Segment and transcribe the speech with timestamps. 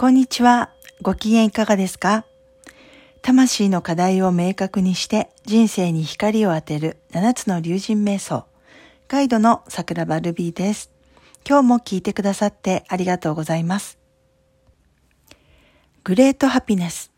[0.00, 0.70] こんにちは。
[1.02, 2.24] ご機嫌いかがですか？
[3.20, 8.46] 魂の課題を明確にして人生に光を当てる7つの竜神瞑想。
[9.08, 10.90] ガイドの桜バルビーです。
[11.46, 13.98] 今日も聞いてくださってありがとうございます。
[16.02, 17.12] グレートハピネス。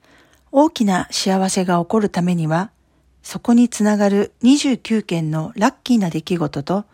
[0.51, 2.73] 大きな幸せが起こるためには、
[3.23, 6.85] そこにつながる29件のラッキーな出来事と、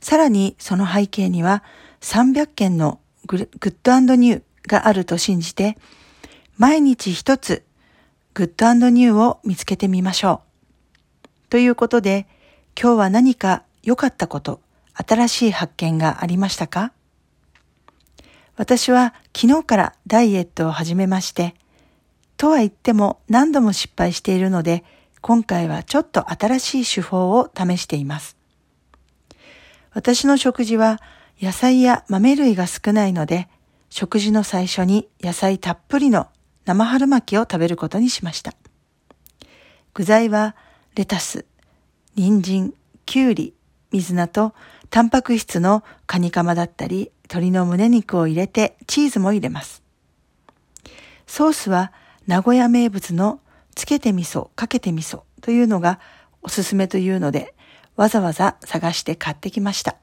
[0.00, 1.62] さらにその背景には
[2.00, 5.78] 300件のグッドニューがあると信じて、
[6.56, 7.64] 毎日一つ
[8.34, 10.42] グッドニューを見つけてみましょ
[11.24, 11.28] う。
[11.48, 12.26] ということで、
[12.80, 14.60] 今日は何か良かったこと、
[14.94, 16.92] 新しい発見がありましたか？
[18.56, 21.54] 私は昨日からダイエットを始めまして、
[22.36, 24.84] とは言っても何度も失敗しているので、
[25.20, 28.36] 今回はちょっと新しい手法を試しています。
[29.92, 31.00] 私の食事は
[31.40, 33.48] 野菜や豆類が少ないので、
[33.88, 36.28] 食事の最初に野菜たっぷりの
[36.64, 38.54] 生春巻きを食べることにしました。
[39.94, 40.56] 具材は
[40.94, 41.46] レタス、
[42.14, 42.74] 人参、
[43.06, 43.54] きゅうり、
[43.92, 44.54] 水菜と
[44.90, 49.82] タンパク質のカニカマだったり鶏の胸肉を入れてチーズも入れます。
[51.26, 51.92] ソースは
[52.26, 53.40] 名古屋名物の
[53.74, 56.00] つけて味噌、かけて味噌というのが
[56.42, 57.54] おすすめというので
[57.94, 59.96] わざわざ探して買ってきました。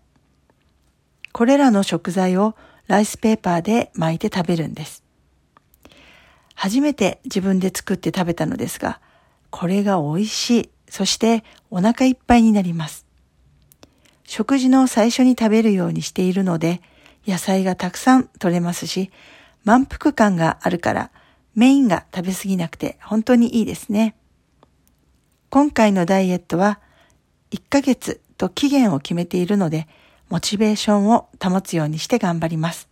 [1.31, 2.55] これらの食材を
[2.87, 5.03] ライスペーパーで巻いて食べるんです。
[6.55, 8.99] 初めて自分で作って食べたのですが、
[9.49, 10.69] これが美味しい。
[10.89, 13.05] そしてお腹いっぱいになります。
[14.25, 16.81] 食事の最初に食べるようにしているので、
[17.27, 19.11] 野菜がたくさん取れますし、
[19.63, 21.11] 満腹感があるから
[21.55, 24.15] メインが食べ過ぎなくて本当にいいですね。
[25.49, 26.79] 今回のダイエットは
[27.51, 29.87] 1ヶ月と期限を決めているので、
[30.29, 32.87] モチベーションを保つようにして頑張ります。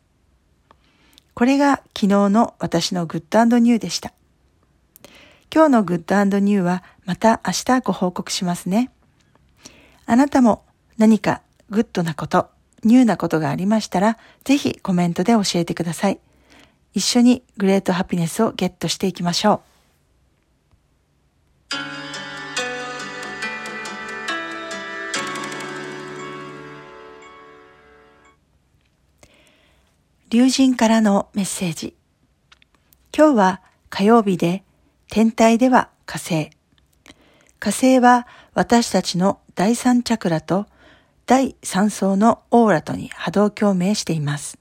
[1.33, 4.13] これが昨日の私のグッド＆ニューでした。
[5.53, 8.91] 今日のグッド＆ニューはまた明日ご報告しますね。
[10.05, 10.63] あなたも
[10.97, 12.49] 何かグッドなこと、
[12.83, 16.19] ニューなことがありましたら、ぜひコメントで教えてください。
[16.93, 19.70] 一緒にグレートハピネスをゲットしていきましょう。
[30.31, 31.93] 竜神からのメッセージ。
[33.13, 34.63] 今日は火曜日で
[35.09, 36.51] 天体では火星。
[37.59, 40.67] 火星は私たちの第三チャクラと
[41.25, 44.57] 第三層のオーラとに波動共鳴しています。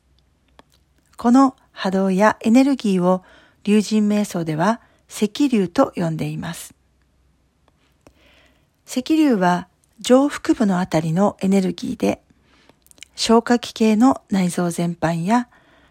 [1.17, 3.23] この波動やエネルギーを
[3.63, 6.75] 竜神瞑想では赤竜と呼んでいます。
[8.89, 9.69] 赤竜は
[10.01, 12.21] 上腹部のあたりのエネルギーで
[13.15, 15.49] 消化器系の内臓全般や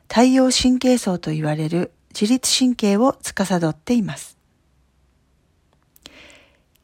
[0.09, 4.39] 太陽神経層と言われる自律神経を司っています。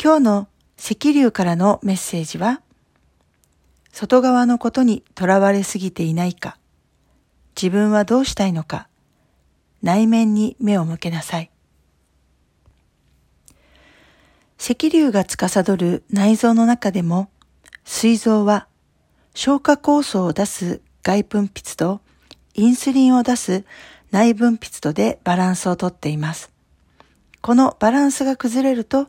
[0.02, 0.48] 今日の
[0.78, 2.62] 赤竜からのメッセージは、
[3.92, 6.60] 外側のことにとらわれすぎていないか、
[7.60, 8.88] 自分はどうしたいのか、
[9.82, 11.50] 内面に目を向けなさい。
[14.60, 17.32] 赤竜が司る内臓の中でも、
[17.86, 18.68] 膵臓は
[19.34, 22.02] 消化酵素を出す外分泌と
[22.56, 23.66] インスリンを出す
[24.12, 26.52] 内分泌とでバランスをとっています。
[27.42, 29.08] このバランスが崩れると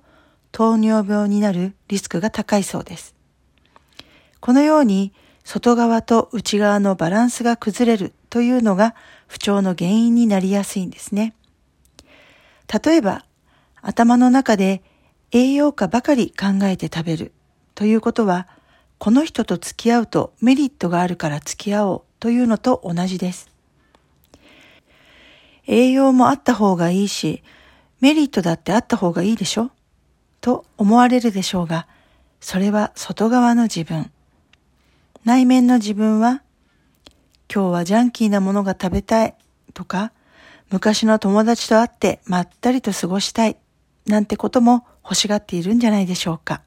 [0.52, 3.14] 糖尿病になるリスクが高いそうです。
[4.40, 5.12] このように
[5.44, 8.96] 外側と内側のバランスが崩れるというのが
[9.28, 11.34] 不調の原因になりやすいんですね。
[12.84, 13.24] 例えば
[13.80, 14.82] 頭の中で
[15.30, 17.32] 栄養価ばかり考えて食べる
[17.76, 18.48] ということは
[18.98, 23.50] この人と付き合うとメリットがあるから付き合おうというのと同じです。
[25.66, 27.42] 栄養もあった方がいいし、
[28.00, 29.70] メリットだってあった方がいいでしょ？
[30.40, 31.86] と思われるでしょうが、
[32.40, 34.10] それは外側の自分。
[35.24, 36.42] 内面の自分は、
[37.52, 39.34] 今日はジャンキーなものが食べたい
[39.74, 40.12] とか、
[40.70, 43.56] 昔の友達と会ってまったりと過ごしたい
[44.06, 46.62] なんてことも欲しがっているんじゃないでしょうか。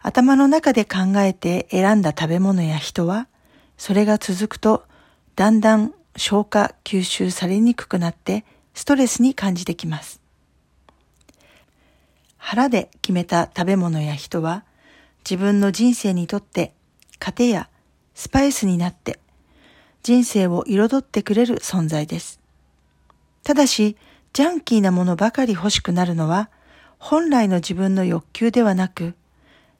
[0.00, 3.26] 頭の中で考えて選んだ食べ物や人は、
[3.76, 4.84] それが続くと
[5.36, 10.20] だんだん消化吸収されにくくなってストレスに感じてきます。
[12.38, 14.64] 腹で決めた食べ物や人は
[15.28, 16.74] 自分の人生にとって
[17.18, 17.68] 糧や
[18.14, 19.18] スパイスになって
[20.02, 22.40] 人生を彩ってくれる存在です。
[23.42, 23.96] ただし、
[24.34, 26.50] ジャンキーなものばかり欲しくなるのは
[26.98, 29.14] 本来の自分の欲求ではなく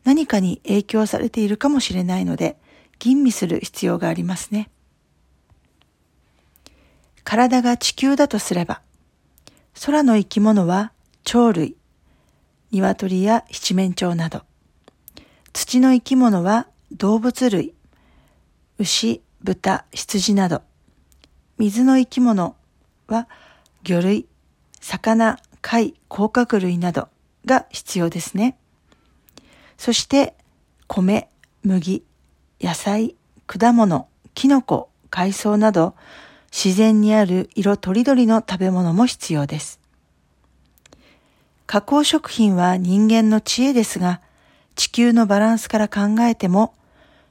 [0.04, 2.56] 何かに影響されているかもしれないので
[2.98, 4.70] 吟味する必要がありますね。
[7.24, 8.82] 体が地球だとすれば、
[9.84, 10.92] 空の生き物は
[11.24, 11.76] 鳥類、
[12.70, 14.42] 鶏や七面鳥など、
[15.52, 17.74] 土の生き物は動物類、
[18.78, 20.62] 牛、豚、羊など、
[21.58, 22.56] 水の生き物
[23.08, 23.28] は
[23.82, 24.26] 魚類、
[24.80, 27.08] 魚、貝、甲殻類など
[27.46, 28.58] が必要ですね。
[29.76, 30.34] そして
[30.86, 31.28] 米、
[31.62, 32.02] 麦、
[32.60, 33.16] 野菜、
[33.46, 35.94] 果物、キノコ、海藻など
[36.52, 39.80] 自然にある色とりどりの食べ物も必要です。
[41.66, 44.20] 加工食品は人間の知恵ですが、
[44.76, 46.74] 地球のバランスから考えても、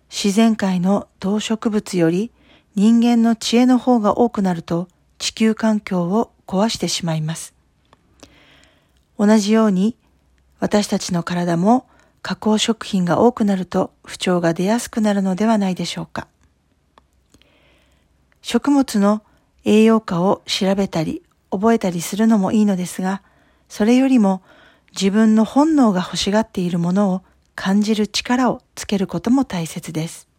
[0.10, 2.32] 自然界の動植物より
[2.76, 4.88] 人間の知恵の方が多くなると
[5.18, 7.54] 地球環境を壊してしまいます。
[9.18, 9.96] 同じように
[10.60, 11.88] 私たちの体も
[12.24, 16.30] 加工食品が多くなると不調が出やすくなるのではないでしょうか。
[18.42, 19.24] 食物の
[19.66, 21.22] 栄養価を調べたり
[21.52, 23.22] 覚えたりするのもいいのですが、
[23.68, 24.42] それよりも
[24.92, 27.24] 自分の本能が欲しがっているものを
[27.56, 30.30] 感じる力をつけることも大切です。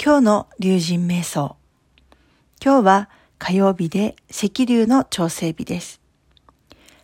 [0.00, 1.56] 今日の竜神瞑想。
[2.64, 6.00] 今日は火曜日で赤竜の調整日です。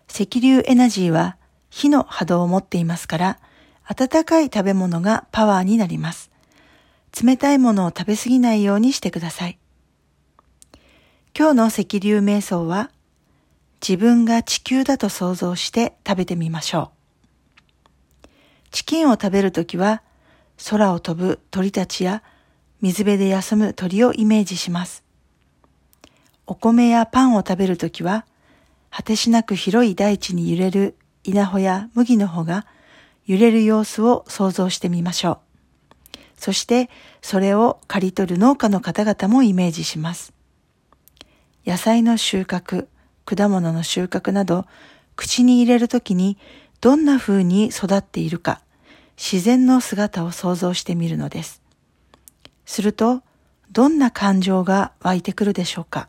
[0.09, 1.37] 赤竜エナジーは
[1.69, 3.39] 火の波動を持っていますから、
[3.85, 6.31] 温かい食べ物がパワーになります。
[7.23, 9.59] 冷たいものを食べ過ぎないようにしてください。
[11.39, 12.91] 今日の赤竜瞑想は、
[13.87, 16.91] 自分が地球だと想像して食べてみましょ
[18.25, 18.29] う。
[18.71, 20.01] チキンを食べるときは、
[20.71, 22.23] 空を飛ぶ鳥たちや
[22.81, 25.10] 水辺で休む鳥をイメージします。
[26.51, 28.27] お米やパンを食べるときは、
[28.91, 32.67] 果てしなく広い大地に揺れる稲穂や麦の穂が
[33.25, 35.39] 揺れる様子を想像してみましょ
[36.15, 36.19] う。
[36.35, 36.91] そして
[37.23, 40.33] それを刈り取る農家の方々もイメージします。
[41.65, 42.89] 野菜の収穫、
[43.27, 44.67] 果物の収穫など
[45.15, 46.37] 口に入れるときに
[46.81, 48.61] どんな風に育っているか
[49.17, 51.63] 自然の姿を想像してみるのです。
[52.67, 53.23] すると
[53.71, 56.09] どんな感情が湧いてくるでしょうか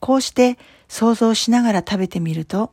[0.00, 0.58] こうして
[0.88, 2.72] 想像しながら食べてみると、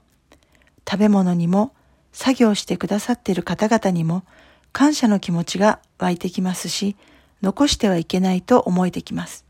[0.89, 1.73] 食べ物にも
[2.13, 4.23] 作業してくださっている方々にも
[4.71, 6.95] 感謝の気持ちが湧いてきますし、
[7.41, 9.45] 残してはいけないと思えてきます。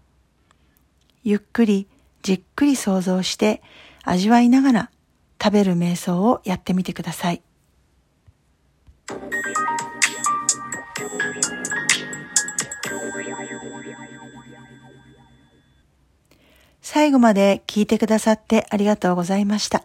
[1.24, 1.88] ゆっくり
[2.24, 3.62] じっくり想像して
[4.04, 4.92] 味わいながら
[5.42, 7.42] 食べる瞑想をやってみてください。
[16.90, 19.84] 最後まで聞いてくださってありがとうございました。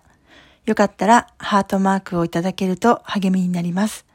[0.66, 4.06] よかったらハートマークをいただけると励みになります。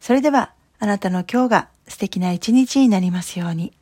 [0.00, 3.72] それではあなたの今日が素敵な一日になりますように。